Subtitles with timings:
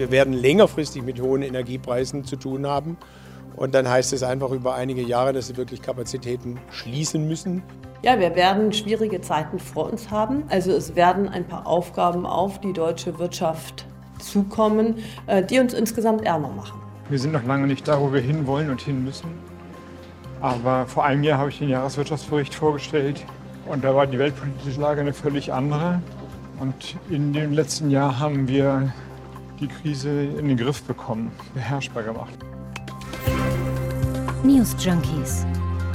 [0.00, 2.96] Wir werden längerfristig mit hohen Energiepreisen zu tun haben.
[3.54, 7.62] Und dann heißt es einfach über einige Jahre, dass sie wirklich Kapazitäten schließen müssen.
[8.00, 10.44] Ja, wir werden schwierige Zeiten vor uns haben.
[10.48, 13.84] Also es werden ein paar Aufgaben auf die deutsche Wirtschaft
[14.18, 16.80] zukommen, äh, die uns insgesamt ärmer machen.
[17.10, 19.28] Wir sind noch lange nicht da, wo wir hinwollen und hin müssen.
[20.40, 23.22] Aber vor einem Jahr habe ich den Jahreswirtschaftsbericht vorgestellt
[23.66, 26.00] und da war die weltpolitische Lage eine völlig andere.
[26.58, 28.94] Und in dem letzten Jahr haben wir
[29.60, 32.34] die Krise in den Griff bekommen, beherrschbar gemacht.
[34.42, 35.46] News Junkies.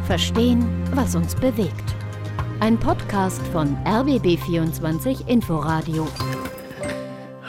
[0.06, 1.96] Verstehen, was uns bewegt.
[2.60, 6.08] Ein Podcast von RBB24 Inforadio.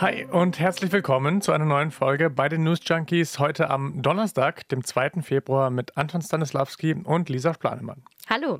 [0.00, 4.68] Hi und herzlich willkommen zu einer neuen Folge bei den News Junkies heute am Donnerstag,
[4.68, 5.22] dem 2.
[5.22, 8.02] Februar mit Anton Stanislawski und Lisa Splanemann.
[8.28, 8.58] Hallo.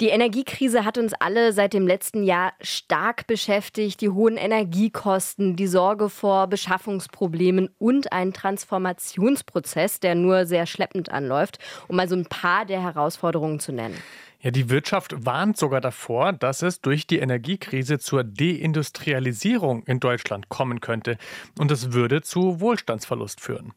[0.00, 4.00] Die Energiekrise hat uns alle seit dem letzten Jahr stark beschäftigt.
[4.00, 11.58] Die hohen Energiekosten, die Sorge vor Beschaffungsproblemen und ein Transformationsprozess, der nur sehr schleppend anläuft,
[11.88, 14.00] um mal so ein paar der Herausforderungen zu nennen.
[14.40, 20.48] Ja, die Wirtschaft warnt sogar davor, dass es durch die Energiekrise zur Deindustrialisierung in Deutschland
[20.48, 21.18] kommen könnte.
[21.58, 23.72] Und es würde zu Wohlstandsverlust führen.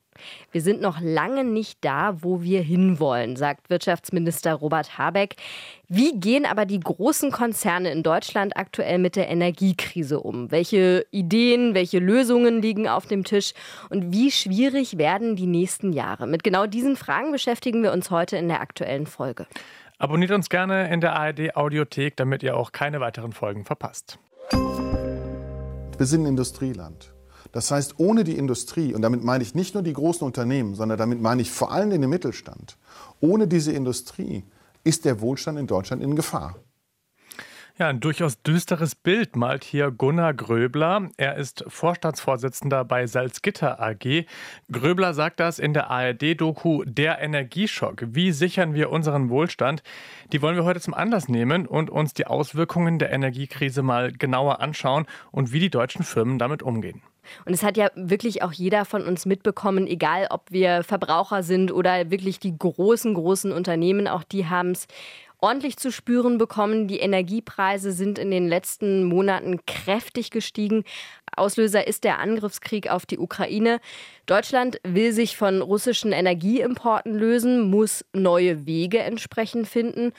[0.52, 5.36] Wir sind noch lange nicht da, wo wir hinwollen, sagt Wirtschaftsminister Robert Habeck.
[5.88, 10.52] Wie gehen aber die großen Konzerne in Deutschland aktuell mit der Energiekrise um?
[10.52, 13.53] Welche Ideen, welche Lösungen liegen auf dem Tisch?
[13.90, 16.28] Und wie schwierig werden die nächsten Jahre?
[16.28, 19.48] Mit genau diesen Fragen beschäftigen wir uns heute in der aktuellen Folge.
[20.02, 24.18] Abonniert uns gerne in der ARD Audiothek, damit ihr auch keine weiteren Folgen verpasst.
[24.50, 27.14] Wir sind ein Industrieland.
[27.52, 30.98] Das heißt, ohne die Industrie, und damit meine ich nicht nur die großen Unternehmen, sondern
[30.98, 32.80] damit meine ich vor allem den Mittelstand,
[33.20, 34.44] ohne diese Industrie
[34.84, 36.56] ist der Wohlstand in Deutschland in Gefahr.
[37.82, 41.10] Ja, ein durchaus düsteres Bild malt hier Gunnar Gröbler.
[41.18, 44.28] Er ist Vorstandsvorsitzender bei Salzgitter AG.
[44.72, 48.04] Gröbler sagt das in der ARD-Doku Der Energieschock.
[48.06, 49.81] Wie sichern wir unseren Wohlstand?
[50.31, 54.59] Die wollen wir heute zum Anlass nehmen und uns die Auswirkungen der Energiekrise mal genauer
[54.59, 57.02] anschauen und wie die deutschen Firmen damit umgehen.
[57.46, 61.72] Und es hat ja wirklich auch jeder von uns mitbekommen, egal ob wir Verbraucher sind
[61.72, 64.88] oder wirklich die großen, großen Unternehmen, auch die haben es
[65.41, 66.88] ordentlich zu spüren bekommen.
[66.88, 70.84] Die Energiepreise sind in den letzten Monaten kräftig gestiegen.
[71.35, 73.80] Auslöser ist der Angriffskrieg auf die Ukraine.
[74.28, 80.13] Deutschland will sich von russischen Energieimporten lösen, muss neue Wege entsprechend finden.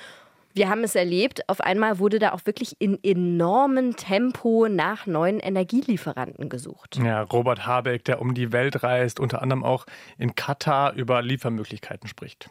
[0.55, 5.41] Wir haben es erlebt, auf einmal wurde da auch wirklich in enormem Tempo nach neuen
[5.41, 6.99] Energielieferanten gesucht.
[7.03, 9.87] Ja, Robert Habeck, der um die Welt reist, unter anderem auch
[10.19, 12.51] in Katar über Liefermöglichkeiten spricht.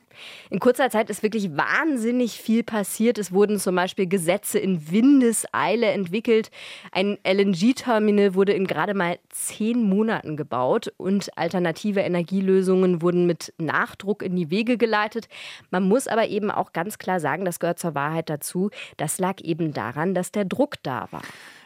[0.50, 3.20] In kurzer Zeit ist wirklich wahnsinnig viel passiert.
[3.20, 6.50] Es wurden zum Beispiel Gesetze in Windeseile entwickelt.
[6.92, 14.24] Ein LNG-Terminal wurde in gerade mal zehn Monaten gebaut und alternative Energielösungen wurden mit Nachdruck
[14.24, 15.28] in die Wege geleitet.
[15.70, 18.70] Man muss aber eben auch ganz klar sagen, das gehört zur zur Wahrheit dazu.
[18.98, 21.22] Das lag eben daran, dass der Druck da war.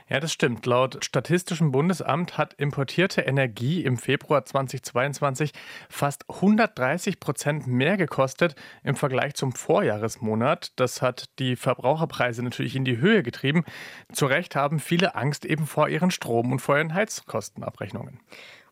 [0.07, 0.67] Ja, das stimmt.
[0.67, 5.51] Laut Statistischem Bundesamt hat importierte Energie im Februar 2022
[5.89, 8.53] fast 130 Prozent mehr gekostet
[8.83, 10.73] im Vergleich zum Vorjahresmonat.
[10.75, 13.63] Das hat die Verbraucherpreise natürlich in die Höhe getrieben.
[14.13, 18.19] Zu Recht haben viele Angst eben vor ihren Strom- und vor ihren Heizkostenabrechnungen.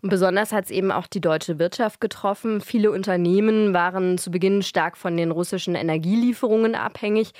[0.03, 2.59] Und besonders hat es eben auch die deutsche Wirtschaft getroffen.
[2.59, 7.31] Viele Unternehmen waren zu Beginn stark von den russischen Energielieferungen abhängig.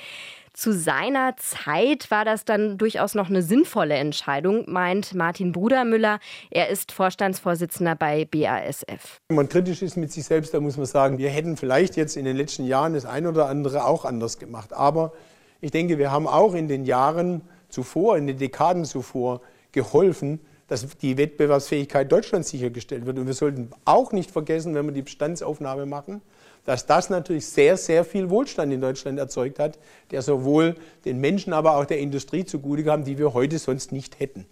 [0.54, 6.20] Zu seiner Zeit war das dann durchaus noch eine sinnvolle Entscheidung, meint Martin Brudermüller.
[6.50, 9.18] Er ist Vorstandsvorsitzender bei BASF.
[9.28, 12.16] Wenn man kritisch ist mit sich selbst, dann muss man sagen, wir hätten vielleicht jetzt
[12.16, 14.72] in den letzten Jahren das ein oder andere auch anders gemacht.
[14.72, 15.12] Aber
[15.60, 19.42] ich denke, wir haben auch in den Jahren zuvor, in den Dekaden zuvor
[19.72, 23.18] geholfen, dass die Wettbewerbsfähigkeit Deutschlands sichergestellt wird.
[23.18, 26.22] Und wir sollten auch nicht vergessen, wenn wir die Bestandsaufnahme machen,
[26.64, 29.78] dass das natürlich sehr, sehr viel Wohlstand in Deutschland erzeugt hat,
[30.10, 34.18] der sowohl den Menschen, aber auch der Industrie zugute kam, die wir heute sonst nicht
[34.20, 34.46] hätten.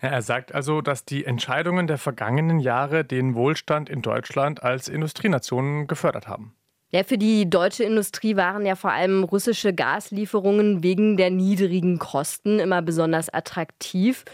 [0.00, 5.86] Er sagt also, dass die Entscheidungen der vergangenen Jahre den Wohlstand in Deutschland als Industrienation
[5.86, 6.54] gefördert haben.
[6.92, 12.58] Ja, für die deutsche Industrie waren ja vor allem russische Gaslieferungen wegen der niedrigen Kosten
[12.58, 14.24] immer besonders attraktiv.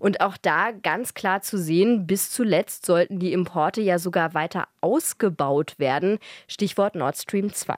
[0.00, 4.66] Und auch da ganz klar zu sehen, bis zuletzt sollten die Importe ja sogar weiter
[4.80, 6.18] ausgebaut werden.
[6.48, 7.76] Stichwort Nord Stream 2.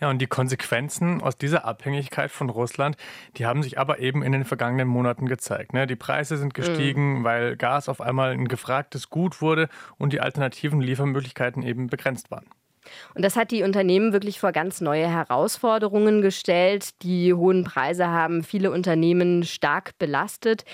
[0.00, 2.96] Ja, und die Konsequenzen aus dieser Abhängigkeit von Russland,
[3.36, 5.72] die haben sich aber eben in den vergangenen Monaten gezeigt.
[5.74, 5.86] Ne?
[5.86, 7.24] Die Preise sind gestiegen, mhm.
[7.24, 9.68] weil Gas auf einmal ein gefragtes Gut wurde
[9.98, 12.46] und die alternativen Liefermöglichkeiten eben begrenzt waren.
[13.14, 17.00] Und das hat die Unternehmen wirklich vor ganz neue Herausforderungen gestellt.
[17.02, 20.64] Die hohen Preise haben viele Unternehmen stark belastet.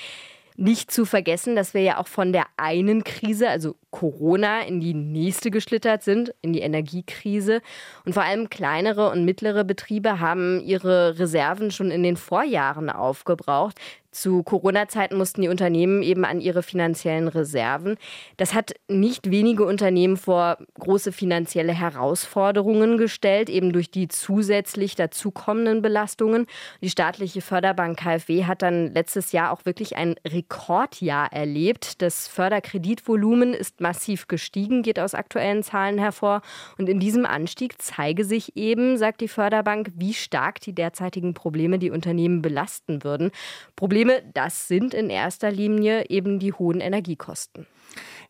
[0.60, 4.92] Nicht zu vergessen, dass wir ja auch von der einen Krise, also Corona, in die
[4.92, 7.60] nächste geschlittert sind, in die Energiekrise.
[8.04, 13.78] Und vor allem kleinere und mittlere Betriebe haben ihre Reserven schon in den Vorjahren aufgebraucht.
[14.10, 17.98] Zu Corona-Zeiten mussten die Unternehmen eben an ihre finanziellen Reserven.
[18.38, 25.82] Das hat nicht wenige Unternehmen vor große finanzielle Herausforderungen gestellt, eben durch die zusätzlich dazukommenden
[25.82, 26.46] Belastungen.
[26.80, 32.00] Die staatliche Förderbank KfW hat dann letztes Jahr auch wirklich ein Rekordjahr erlebt.
[32.00, 36.40] Das Förderkreditvolumen ist massiv gestiegen, geht aus aktuellen Zahlen hervor.
[36.78, 41.78] Und in diesem Anstieg zeige sich eben, sagt die Förderbank, wie stark die derzeitigen Probleme
[41.78, 43.30] die Unternehmen belasten würden.
[43.76, 47.66] Probleme Probleme, das sind in erster Linie eben die hohen Energiekosten.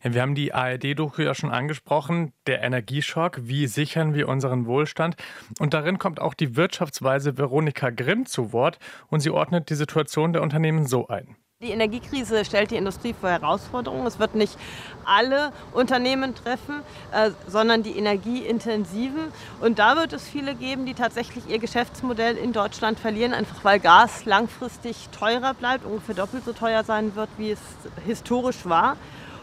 [0.03, 5.15] Ja, wir haben die ARD-Doku ja schon angesprochen, der Energieschock, wie sichern wir unseren Wohlstand?
[5.59, 8.79] Und darin kommt auch die Wirtschaftsweise Veronika Grimm zu Wort
[9.09, 11.35] und sie ordnet die Situation der Unternehmen so ein.
[11.61, 14.07] Die Energiekrise stellt die Industrie vor Herausforderungen.
[14.07, 14.57] Es wird nicht
[15.03, 16.75] alle Unternehmen treffen,
[17.11, 19.33] äh, sondern die energieintensiven.
[19.59, 23.81] Und da wird es viele geben, die tatsächlich ihr Geschäftsmodell in Deutschland verlieren, einfach weil
[23.81, 27.59] Gas langfristig teurer bleibt, ungefähr doppelt so teuer sein wird, wie es
[28.05, 28.95] historisch war.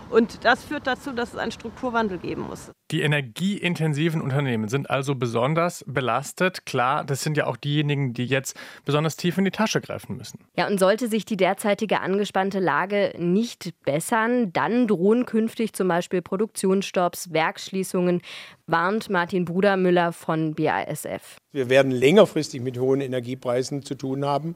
[0.09, 2.71] Und das führt dazu, dass es einen Strukturwandel geben muss.
[2.93, 6.65] Die energieintensiven Unternehmen sind also besonders belastet.
[6.65, 10.39] Klar, das sind ja auch diejenigen, die jetzt besonders tief in die Tasche greifen müssen.
[10.57, 16.23] Ja, und sollte sich die derzeitige angespannte Lage nicht bessern, dann drohen künftig zum Beispiel
[16.23, 18.23] Produktionsstopps, Werksschließungen,
[18.67, 21.39] warnt Martin Brudermüller von BASF.
[21.53, 24.55] Wir werden längerfristig mit hohen Energiepreisen zu tun haben.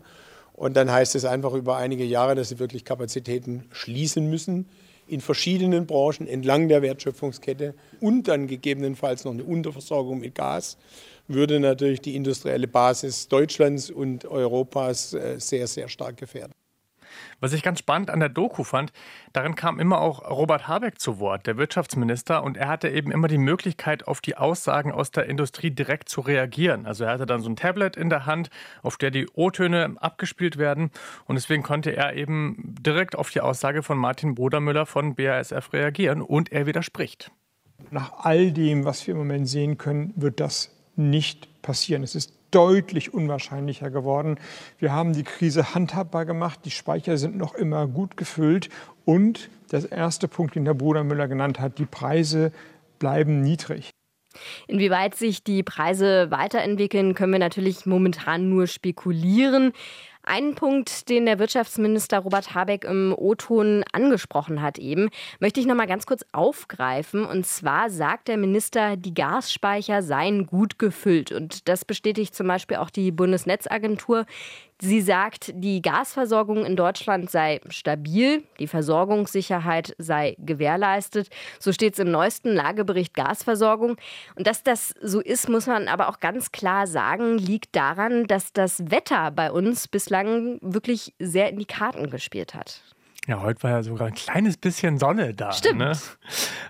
[0.52, 4.68] Und dann heißt es einfach über einige Jahre, dass sie wirklich Kapazitäten schließen müssen
[5.10, 10.78] in verschiedenen Branchen entlang der Wertschöpfungskette und dann gegebenenfalls noch eine Unterversorgung mit Gas,
[11.26, 16.52] würde natürlich die industrielle Basis Deutschlands und Europas äh, sehr, sehr stark gefährden.
[17.40, 18.92] Was ich ganz spannend an der Doku fand,
[19.32, 23.28] darin kam immer auch Robert Habeck zu Wort, der Wirtschaftsminister, und er hatte eben immer
[23.28, 26.86] die Möglichkeit, auf die Aussagen aus der Industrie direkt zu reagieren.
[26.86, 28.50] Also er hatte dann so ein Tablet in der Hand,
[28.82, 30.90] auf der die O-Töne abgespielt werden,
[31.26, 36.22] und deswegen konnte er eben direkt auf die Aussage von Martin Brudermüller von BASF reagieren,
[36.22, 37.30] und er widerspricht.
[37.90, 42.02] Nach all dem, was wir im Moment sehen können, wird das nicht passieren.
[42.02, 44.38] Es ist deutlich unwahrscheinlicher geworden.
[44.78, 48.68] Wir haben die Krise handhabbar gemacht, die Speicher sind noch immer gut gefüllt
[49.04, 52.52] und der erste Punkt, den Herr Bruder genannt hat, die Preise
[52.98, 53.90] bleiben niedrig.
[54.68, 59.72] Inwieweit sich die Preise weiterentwickeln, können wir natürlich momentan nur spekulieren.
[60.30, 65.10] Einen Punkt, den der Wirtschaftsminister Robert Habeck im O-Ton angesprochen hat eben,
[65.40, 67.24] möchte ich noch mal ganz kurz aufgreifen.
[67.24, 71.32] Und zwar sagt der Minister, die Gasspeicher seien gut gefüllt.
[71.32, 74.24] Und das bestätigt zum Beispiel auch die Bundesnetzagentur.
[74.82, 81.28] Sie sagt, die Gasversorgung in Deutschland sei stabil, die Versorgungssicherheit sei gewährleistet.
[81.58, 83.96] So steht es im neuesten Lagebericht Gasversorgung.
[84.36, 88.54] Und dass das so ist, muss man aber auch ganz klar sagen, liegt daran, dass
[88.54, 92.82] das Wetter bei uns bislang wirklich sehr in die Karten gespielt hat.
[93.26, 95.52] Ja, heute war ja sogar ein kleines bisschen Sonne da.
[95.52, 95.78] Stimmt.
[95.78, 95.92] Ne?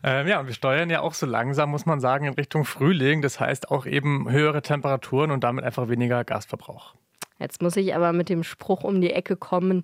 [0.03, 3.23] Ähm, ja, und wir steuern ja auch so langsam, muss man sagen, in Richtung Frühling.
[3.23, 6.95] Das heißt auch eben höhere Temperaturen und damit einfach weniger Gasverbrauch.
[7.39, 9.83] Jetzt muss ich aber mit dem Spruch um die Ecke kommen,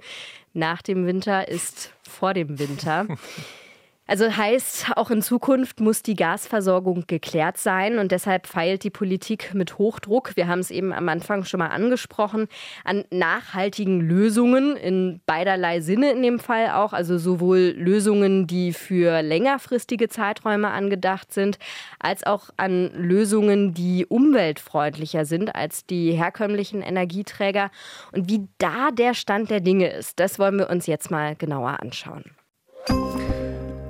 [0.52, 3.06] nach dem Winter ist vor dem Winter.
[4.08, 9.52] Also heißt, auch in Zukunft muss die Gasversorgung geklärt sein und deshalb feilt die Politik
[9.52, 12.46] mit Hochdruck, wir haben es eben am Anfang schon mal angesprochen,
[12.84, 19.22] an nachhaltigen Lösungen in beiderlei Sinne in dem Fall auch, also sowohl Lösungen, die für
[19.22, 21.58] längerfristige Zeiträume angedacht sind,
[21.98, 27.72] als auch an Lösungen, die umweltfreundlicher sind als die herkömmlichen Energieträger.
[28.12, 31.80] Und wie da der Stand der Dinge ist, das wollen wir uns jetzt mal genauer
[31.80, 32.36] anschauen.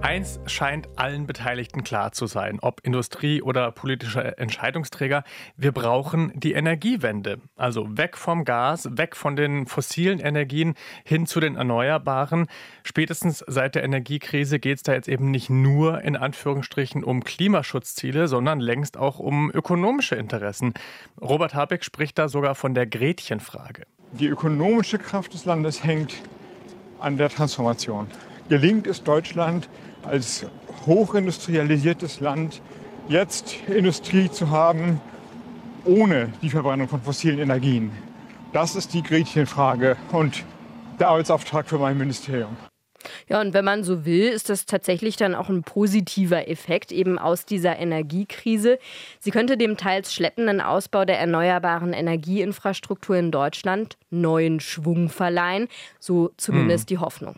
[0.03, 5.25] Eins scheint allen Beteiligten klar zu sein, ob Industrie oder politische Entscheidungsträger.
[5.57, 7.39] Wir brauchen die Energiewende.
[7.57, 10.75] Also weg vom Gas, weg von den fossilen Energien
[11.05, 12.47] hin zu den Erneuerbaren.
[12.85, 18.29] Spätestens seit der Energiekrise geht es da jetzt eben nicht nur in Anführungsstrichen um Klimaschutzziele,
[18.29, 20.75] sondern längst auch um ökonomische Interessen.
[21.21, 23.87] Robert Habeck spricht da sogar von der Gretchenfrage.
[24.13, 26.15] Die ökonomische Kraft des Landes hängt
[27.01, 28.07] an der Transformation.
[28.49, 29.69] Gelingt es Deutschland,
[30.05, 30.47] als
[30.87, 32.63] hochindustrialisiertes Land
[33.09, 35.01] jetzt Industrie zu haben
[35.85, 37.91] ohne die Verbrennung von fossilen Energien?
[38.53, 40.45] Das ist die Gretchenfrage und
[41.01, 42.57] der Arbeitsauftrag für mein Ministerium.
[43.29, 47.19] Ja, und wenn man so will, ist das tatsächlich dann auch ein positiver Effekt eben
[47.19, 48.79] aus dieser Energiekrise.
[49.19, 56.31] Sie könnte dem teils schleppenden Ausbau der erneuerbaren Energieinfrastruktur in Deutschland neuen Schwung verleihen, so
[56.37, 56.87] zumindest hm.
[56.87, 57.37] die Hoffnung.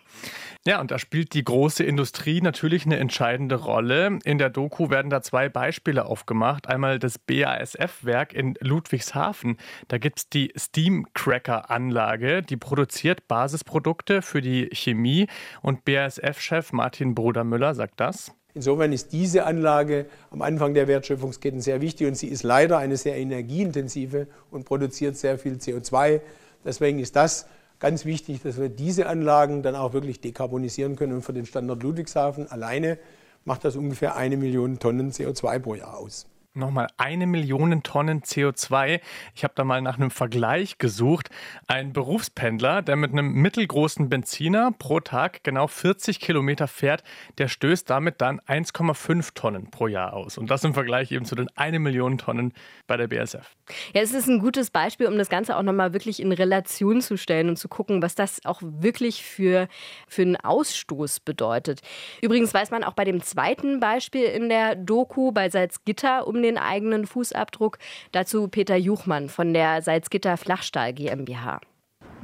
[0.68, 4.18] Ja, und da spielt die große Industrie natürlich eine entscheidende Rolle.
[4.25, 6.68] In der Doku werden da zwei Beispiele aufgemacht.
[6.68, 9.56] Einmal das BASF-Werk in Ludwigshafen.
[9.88, 15.28] Da gibt es die Steam-Cracker-Anlage, die produziert Basisprodukte für die Chemie.
[15.62, 18.34] Und BASF-Chef Martin Brudermüller sagt das.
[18.52, 22.98] Insofern ist diese Anlage am Anfang der Wertschöpfungsketten sehr wichtig und sie ist leider eine
[22.98, 26.20] sehr energieintensive und produziert sehr viel CO2.
[26.62, 27.46] Deswegen ist das
[27.80, 31.14] ganz wichtig, dass wir diese Anlagen dann auch wirklich dekarbonisieren können.
[31.14, 32.99] Und für den Standort Ludwigshafen alleine
[33.44, 36.26] macht das ungefähr eine Million Tonnen CO2 pro Jahr aus
[36.58, 39.00] nochmal eine Million Tonnen CO2.
[39.34, 41.30] Ich habe da mal nach einem Vergleich gesucht.
[41.66, 47.02] Ein Berufspendler, der mit einem mittelgroßen Benziner pro Tag genau 40 Kilometer fährt,
[47.38, 50.38] der stößt damit dann 1,5 Tonnen pro Jahr aus.
[50.38, 52.52] Und das im Vergleich eben zu den eine Million Tonnen
[52.86, 53.56] bei der BSF.
[53.94, 57.16] Ja, es ist ein gutes Beispiel, um das Ganze auch nochmal wirklich in Relation zu
[57.16, 59.68] stellen und zu gucken, was das auch wirklich für,
[60.08, 61.80] für einen Ausstoß bedeutet.
[62.22, 66.48] Übrigens weiß man auch bei dem zweiten Beispiel in der Doku bei Salzgitter um den
[66.49, 67.78] den eigenen Fußabdruck.
[68.12, 71.61] Dazu Peter Juchmann von der Salzgitter Flachstahl GmbH.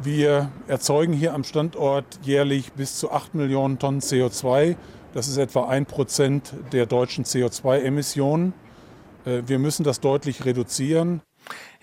[0.02, 4.76] Wir erzeugen hier am Standort jährlich bis zu 8 Millionen Tonnen CO2.
[5.12, 8.52] Das ist etwa ein Prozent der deutschen CO2-Emissionen.
[9.24, 11.22] Äh, wir müssen das deutlich reduzieren.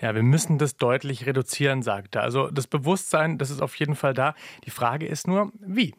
[0.00, 2.22] Ja, wir müssen das deutlich reduzieren, sagt er.
[2.22, 4.34] Also das Bewusstsein, das ist auf jeden Fall da.
[4.64, 5.94] Die Frage ist nur, wie?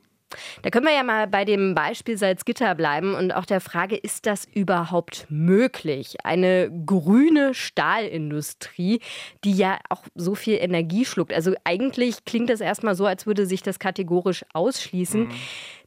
[0.61, 4.25] Da können wir ja mal bei dem Beispiel Salzgitter bleiben und auch der Frage, ist
[4.25, 6.17] das überhaupt möglich?
[6.23, 8.99] Eine grüne Stahlindustrie,
[9.43, 11.33] die ja auch so viel Energie schluckt.
[11.33, 15.23] Also eigentlich klingt das erstmal so, als würde sich das kategorisch ausschließen.
[15.23, 15.31] Mhm.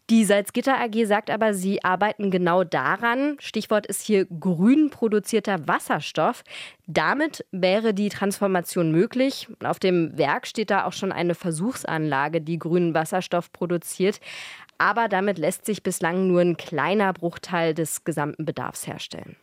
[0.09, 3.37] Die Salzgitter AG sagt aber, sie arbeiten genau daran.
[3.41, 6.45] Stichwort ist hier grün produzierter Wasserstoff.
[6.87, 9.49] Damit wäre die Transformation möglich.
[9.65, 14.21] Auf dem Werk steht da auch schon eine Versuchsanlage, die grünen Wasserstoff produziert.
[14.79, 19.35] Aber damit lässt sich bislang nur ein kleiner Bruchteil des gesamten Bedarfs herstellen.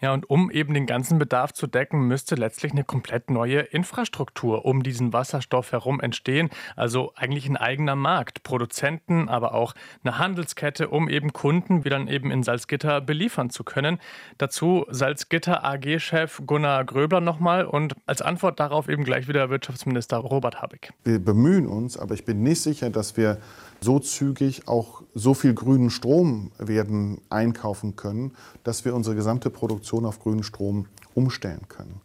[0.00, 4.64] Ja, und um eben den ganzen Bedarf zu decken, müsste letztlich eine komplett neue Infrastruktur
[4.64, 6.50] um diesen Wasserstoff herum entstehen.
[6.76, 12.08] Also eigentlich ein eigener Markt, Produzenten, aber auch eine Handelskette, um eben Kunden wie dann
[12.08, 13.98] eben in Salzgitter beliefern zu können.
[14.38, 20.60] Dazu Salzgitter AG-Chef Gunnar Gröbler nochmal und als Antwort darauf eben gleich wieder Wirtschaftsminister Robert
[20.60, 20.92] Habeck.
[21.04, 23.38] Wir bemühen uns, aber ich bin nicht sicher, dass wir
[23.80, 28.32] so zügig auch so viel grünen Strom werden einkaufen können,
[28.64, 32.00] dass wir unsere gesamte Produktion auf grünen Strom umstellen können.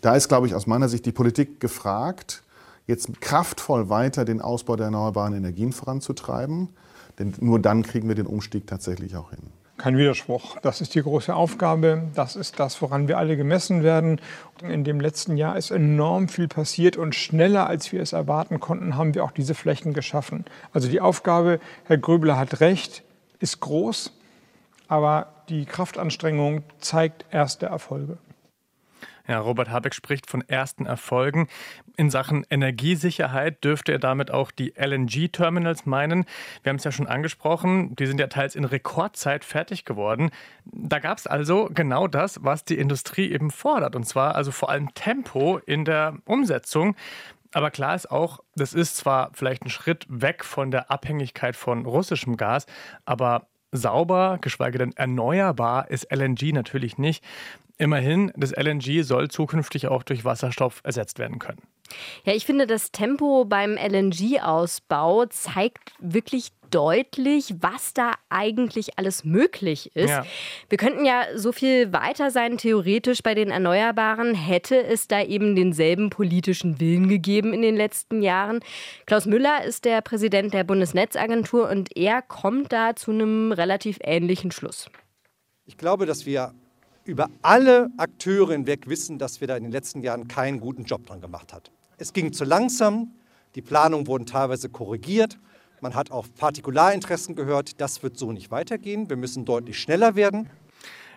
[0.00, 2.42] Da ist, glaube ich, aus meiner Sicht die Politik gefragt,
[2.86, 6.68] jetzt kraftvoll weiter den Ausbau der erneuerbaren Energien voranzutreiben.
[7.18, 10.58] Denn nur dann kriegen wir den Umstieg tatsächlich auch hin kein Widerspruch.
[10.60, 12.08] Das ist die große Aufgabe.
[12.14, 14.20] Das ist das, woran wir alle gemessen werden.
[14.60, 18.96] In dem letzten Jahr ist enorm viel passiert und schneller, als wir es erwarten konnten,
[18.96, 20.44] haben wir auch diese Flächen geschaffen.
[20.72, 23.04] Also die Aufgabe, Herr Gröbler hat recht,
[23.38, 24.12] ist groß,
[24.88, 28.18] aber die Kraftanstrengung zeigt erste Erfolge.
[29.28, 31.48] Ja, Robert Habeck spricht von ersten Erfolgen.
[31.98, 36.24] In Sachen Energiesicherheit dürfte er damit auch die LNG-Terminals meinen.
[36.62, 40.30] Wir haben es ja schon angesprochen, die sind ja teils in Rekordzeit fertig geworden.
[40.64, 43.96] Da gab es also genau das, was die Industrie eben fordert.
[43.96, 46.96] Und zwar also vor allem Tempo in der Umsetzung.
[47.52, 51.84] Aber klar ist auch, das ist zwar vielleicht ein Schritt weg von der Abhängigkeit von
[51.84, 52.64] russischem Gas,
[53.04, 57.24] aber sauber, geschweige denn erneuerbar ist LNG natürlich nicht.
[57.78, 61.62] Immerhin, das LNG soll zukünftig auch durch Wasserstoff ersetzt werden können.
[62.24, 69.94] Ja, ich finde, das Tempo beim LNG-Ausbau zeigt wirklich deutlich, was da eigentlich alles möglich
[69.94, 70.10] ist.
[70.10, 70.26] Ja.
[70.68, 75.56] Wir könnten ja so viel weiter sein, theoretisch bei den Erneuerbaren, hätte es da eben
[75.56, 78.60] denselben politischen Willen gegeben in den letzten Jahren.
[79.06, 84.50] Klaus Müller ist der Präsident der Bundesnetzagentur und er kommt da zu einem relativ ähnlichen
[84.50, 84.90] Schluss.
[85.64, 86.52] Ich glaube, dass wir
[87.08, 91.06] über alle Akteure hinweg wissen, dass wir da in den letzten Jahren keinen guten Job
[91.06, 91.64] dran gemacht haben.
[91.96, 93.12] Es ging zu langsam,
[93.54, 95.38] die Planungen wurden teilweise korrigiert,
[95.80, 100.50] man hat auf Partikularinteressen gehört, das wird so nicht weitergehen, wir müssen deutlich schneller werden.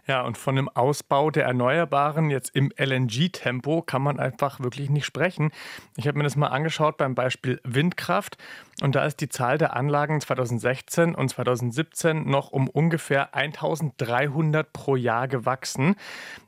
[0.08, 5.06] Ja, und von einem Ausbau der Erneuerbaren jetzt im LNG-Tempo kann man einfach wirklich nicht
[5.06, 5.52] sprechen.
[5.96, 8.38] Ich habe mir das mal angeschaut beim Beispiel Windkraft.
[8.82, 14.96] Und da ist die Zahl der Anlagen 2016 und 2017 noch um ungefähr 1300 pro
[14.96, 15.96] Jahr gewachsen.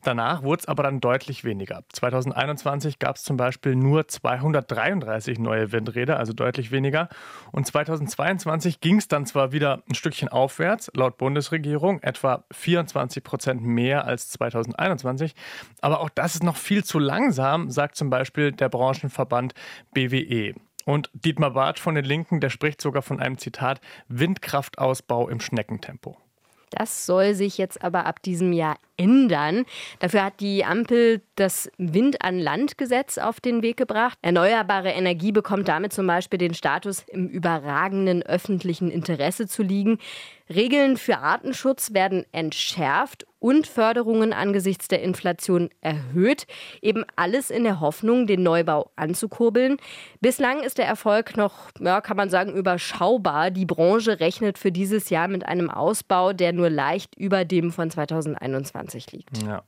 [0.02, 1.84] Danach wurde es aber dann deutlich weniger.
[1.94, 7.08] 2021 gab es zum Beispiel nur 233 neue Windräder, also deutlich weniger.
[7.52, 13.43] Und 2022 ging es dann zwar wieder ein Stückchen aufwärts, laut Bundesregierung, etwa 24 Prozent
[13.46, 15.34] mehr als 2021.
[15.82, 19.54] Aber auch das ist noch viel zu langsam, sagt zum Beispiel der Branchenverband
[19.94, 20.54] BWE.
[20.86, 26.18] Und Dietmar Barth von den Linken, der spricht sogar von einem Zitat Windkraftausbau im Schneckentempo.
[26.72, 29.66] Das soll sich jetzt aber ab diesem Jahr ändern.
[30.00, 34.18] Dafür hat die Ampel das Wind an Land Gesetz auf den Weg gebracht.
[34.22, 39.98] Erneuerbare Energie bekommt damit zum Beispiel den Status, im überragenden öffentlichen Interesse zu liegen.
[40.54, 46.46] Regeln für Artenschutz werden entschärft und Förderungen angesichts der Inflation erhöht.
[46.82, 49.78] Eben alles in der Hoffnung, den Neubau anzukurbeln.
[50.22, 53.52] Bislang ist der Erfolg noch, ja, kann man sagen, überschaubar.
[53.52, 57.90] Die Branche rechnet für dieses Jahr mit einem Ausbau, der nur leicht über dem von
[57.90, 59.44] 2021 liegt.
[59.44, 59.64] Ja.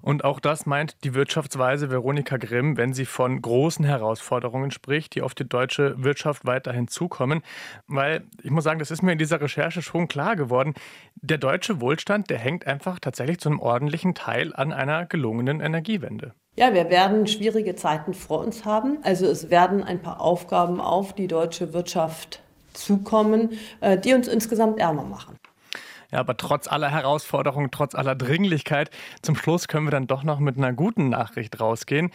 [0.00, 5.22] Und auch das meint die Wirtschaftsweise Veronika Grimm, wenn sie von großen Herausforderungen spricht, die
[5.22, 7.42] auf die deutsche Wirtschaft weiterhin zukommen.
[7.86, 10.74] Weil ich muss sagen, das ist mir in dieser Recherche schon klar geworden.
[11.14, 15.60] Der deutsche Wohlstand, der hängt einfach tatsächlich tatsächlich zu einem ordentlichen Teil an einer gelungenen
[15.60, 16.32] Energiewende.
[16.56, 18.98] Ja, wir werden schwierige Zeiten vor uns haben.
[19.02, 22.42] Also es werden ein paar Aufgaben auf die deutsche Wirtschaft
[22.74, 23.50] zukommen,
[23.80, 25.36] äh, die uns insgesamt ärmer machen.
[26.12, 28.90] Ja, aber trotz aller Herausforderungen, trotz aller Dringlichkeit,
[29.22, 32.10] zum Schluss können wir dann doch noch mit einer guten Nachricht rausgehen.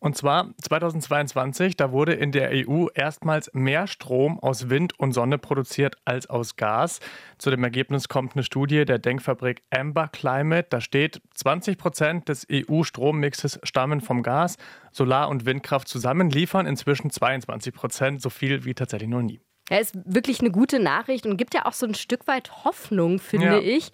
[0.00, 5.36] Und zwar 2022, da wurde in der EU erstmals mehr Strom aus Wind und Sonne
[5.36, 7.00] produziert als aus Gas.
[7.36, 10.68] Zu dem Ergebnis kommt eine Studie der Denkfabrik Amber Climate.
[10.70, 14.56] Da steht, 20 Prozent des EU-Strommixes stammen vom Gas.
[14.92, 19.40] Solar- und Windkraft zusammen liefern inzwischen 22 Prozent, so viel wie tatsächlich noch nie.
[19.72, 23.18] Ja, ist wirklich eine gute Nachricht und gibt ja auch so ein Stück weit Hoffnung,
[23.18, 23.58] finde ja.
[23.58, 23.90] ich.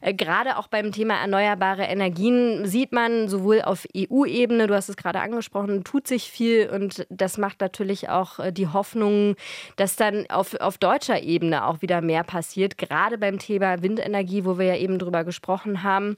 [0.00, 4.96] Äh, gerade auch beim Thema erneuerbare Energien sieht man sowohl auf EU-Ebene, du hast es
[4.96, 9.36] gerade angesprochen, tut sich viel und das macht natürlich auch äh, die Hoffnung,
[9.76, 14.56] dass dann auf, auf deutscher Ebene auch wieder mehr passiert, gerade beim Thema Windenergie, wo
[14.58, 16.16] wir ja eben drüber gesprochen haben.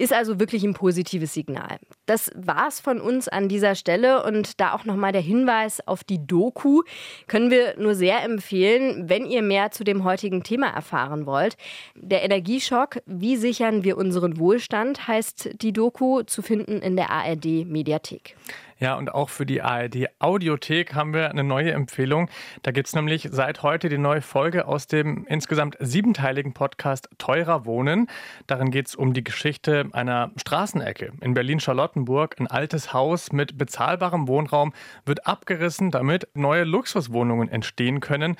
[0.00, 1.76] Ist also wirklich ein positives Signal.
[2.06, 6.26] Das war's von uns an dieser Stelle und da auch nochmal der Hinweis auf die
[6.26, 6.80] Doku
[7.26, 11.58] können wir nur sehr empfehlen, wenn ihr mehr zu dem heutigen Thema erfahren wollt.
[11.94, 17.66] Der Energieschock, wie sichern wir unseren Wohlstand, heißt die Doku zu finden in der ARD
[17.66, 18.36] Mediathek.
[18.80, 22.30] Ja, und auch für die ARD Audiothek haben wir eine neue Empfehlung.
[22.62, 27.66] Da gibt es nämlich seit heute die neue Folge aus dem insgesamt siebenteiligen Podcast Teurer
[27.66, 28.06] Wohnen.
[28.46, 32.40] Darin geht es um die Geschichte einer Straßenecke in Berlin-Charlottenburg.
[32.40, 34.72] Ein altes Haus mit bezahlbarem Wohnraum
[35.04, 38.36] wird abgerissen, damit neue Luxuswohnungen entstehen können.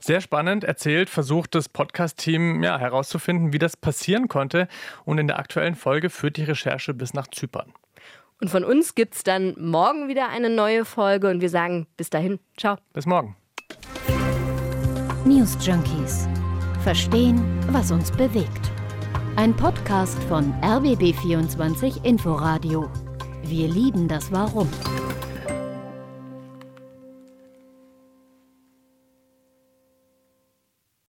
[0.00, 4.68] Sehr spannend erzählt, versucht das Podcast-Team ja, herauszufinden, wie das passieren konnte.
[5.04, 7.74] Und in der aktuellen Folge führt die Recherche bis nach Zypern.
[8.42, 12.10] Und von uns gibt es dann morgen wieder eine neue Folge und wir sagen bis
[12.10, 12.76] dahin, ciao.
[12.92, 13.36] Bis morgen.
[15.24, 16.26] News Junkies.
[16.82, 18.72] Verstehen, was uns bewegt.
[19.36, 22.90] Ein Podcast von RBB24 Inforadio.
[23.44, 24.68] Wir lieben das Warum.